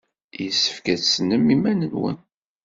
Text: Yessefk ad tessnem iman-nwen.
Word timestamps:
Yessefk 0.43 0.85
ad 0.93 0.99
tessnem 0.99 1.47
iman-nwen. 1.55 2.17